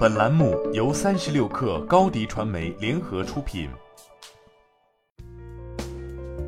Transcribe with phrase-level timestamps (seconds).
[0.00, 3.68] 本栏目由三十六氪高低传媒联合出品。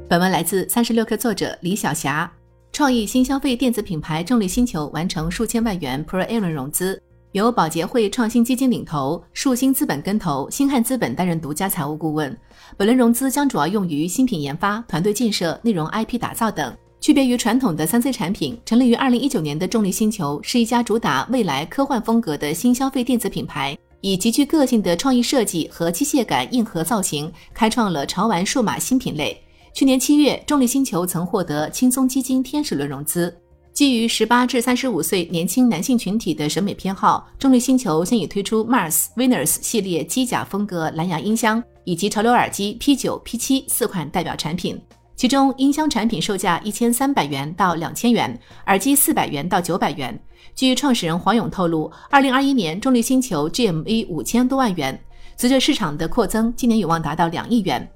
[0.08, 2.32] 本文来自三十六氪作者李晓霞。
[2.72, 6.98] 创意新消费电子品牌重力星球完成数千万元 Pre A 轮融资，
[7.32, 12.34] 由保洁汇创新基金领投，树星资本跟投，星汉资本担任独家财务顾问。
[12.78, 16.74] 本轮融资将主要用于新品研发、团队建设、内容 IP 打造等。
[17.02, 29.36] 区别于传统的三 C 产品，成立于二零一九年的重力星球是一家主打未来科幻风格的新消费电子品牌，以极具个性的创意设计和机械感硬核造型，开创了潮玩数码新品类。
[29.74, 33.36] 去年七月，重力星球曾获得轻松基金天使轮融资。
[33.72, 44.80] 基于十八至三十五岁年轻男性群体的审美偏好，重力星球现已推出 Mars、Venus 系列机甲风格蓝牙音箱以及潮流耳机 P 九、P 七四款代表产品。
[45.22, 48.36] 其中，音箱产品售价一千三百元到两千元，
[48.66, 50.20] 耳机四百元到九百元。
[50.52, 55.00] 据创始人黄勇透露，二零二一年重力星球 GMV 五千多万元，
[55.36, 57.88] 随着市场的扩增，今年有望达到两亿元。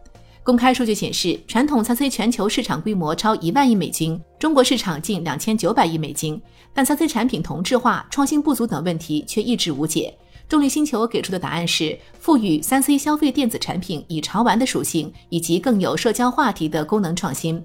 [0.45, 6.41] 公开数据显示，传统三 C 全球市场规模超一万亿美金，中国市场近两千九百亿美金，
[6.73, 10.17] 但三 C 产品同质化、创新不足等问题却一直无解。
[10.49, 17.63] 重力星球给出的答案是赋予三 C 消费电子产品以潮玩的属性，以及更有社交话题的功能创新。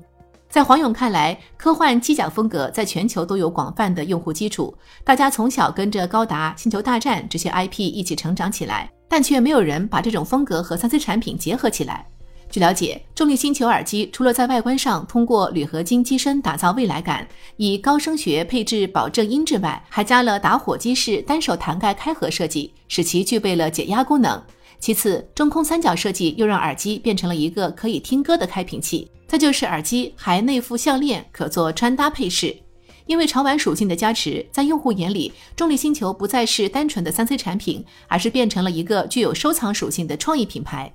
[0.50, 12.06] 在黄勇看来，科幻机甲风格在全球都有广泛的用户基础，大家从小跟着高达、星球大战这些 IP 一起成长起来，但却没有人把这种风格和三 C 产品结合起来。
[12.52, 24.44] 据了解，重力星球耳机除了在外观上通过铝合金机身打造未来感，以高声学配置保证音质外，还加了打火机式单手弹盖开合设计，使其具备了解压功能。
[24.82, 29.10] 其次，中空三角设计又让耳机变成了一个可以听歌的开瓶器。
[29.28, 32.54] 再就是耳机还内附项链，可做穿搭配饰。
[33.06, 40.92] 因为潮玩属性的加持，在用户眼里，重力星球不再是单纯的三 C 产品，而是变成了一个具有收藏属性的创意品牌。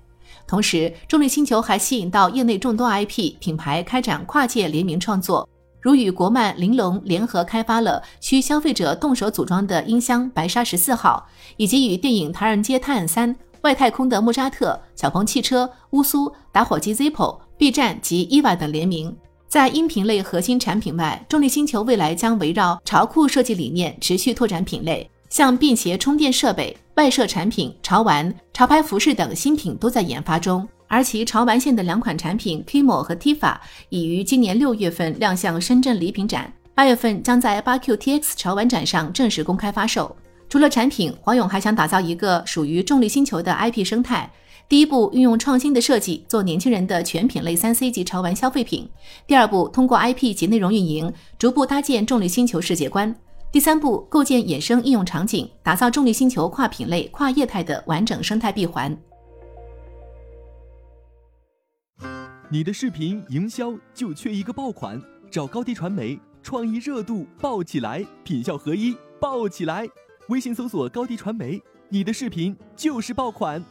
[0.47, 5.48] 同时，重力星球还吸引到业内众多 IP 品牌开展跨界联名创作，
[5.81, 11.26] 如与国漫玲珑联合开发了需消费者动手组装的音箱白鲨十四号，
[11.56, 19.16] 以及与电影《唐人街探案三》外太空的莫扎特、小鹏汽车、乌苏、打火机 Zippo、B 站及 EVA 等联名。
[19.48, 25.10] 在音频类核心产品外，重力星球未来将围绕潮酷设计理念持续拓展品类。
[25.28, 33.55] 像便携充电设备、外设产品、潮玩、潮牌服饰等新品都在研发中，而其潮玩线的两款产品 Kimo 和 Tifa
[33.91, 40.17] 已于今年六月份亮相深圳礼品展，八月份将在八 QTX 潮玩展上正式公开发售。
[40.49, 44.31] 除了产品，黄勇还想打造一个属于重力星球的 IP 生态。
[44.67, 48.89] 第一步，运用创新的设计做年轻人的全品类三 C 级潮玩消费品；
[49.27, 53.15] 第二步，通过 IP 及内容运营，逐步搭建重力星球世界观。
[53.56, 58.94] 第三步，构建衍生应用场景，打造重力星球跨品类、跨业态的完整生态闭环。
[62.50, 65.00] 你的视频营销就缺一个爆款，
[65.31, 69.89] 找高低传媒，创意热度爆起来，品效合一爆起来。
[70.28, 71.59] 微信搜索高低传媒，
[71.89, 73.65] 你的视频就是爆款。